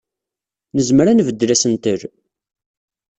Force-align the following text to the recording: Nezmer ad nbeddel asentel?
Nezmer 0.75 1.07
ad 1.07 1.15
nbeddel 1.17 1.53
asentel? 1.55 2.01